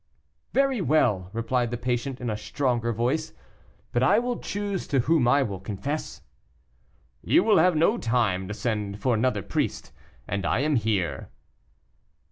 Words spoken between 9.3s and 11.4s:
priest, and I am here."